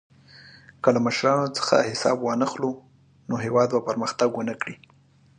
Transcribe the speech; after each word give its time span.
که 0.81 0.89
له 0.95 0.99
مشرانو 1.05 1.47
څخه 1.57 1.87
حساب 1.89 2.17
وانخلو، 2.21 2.71
نو 3.29 3.33
هېواد 3.45 3.69
به 3.73 3.81
پرمختګ 3.89 4.29
ونه 4.33 4.55
کړي. 4.61 4.75